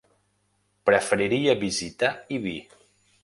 Preferiria 0.89 1.55
visitar 1.65 2.11
Ibi. 2.39 2.57